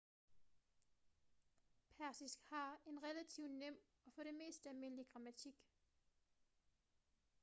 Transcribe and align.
persisk 1.97 2.39
har 2.49 2.81
en 2.85 3.03
relativt 3.03 3.51
nem 3.51 3.81
og 4.05 4.13
for 4.13 4.23
det 4.23 4.33
meste 4.33 4.69
almindelig 4.69 5.07
grammatik 5.13 5.63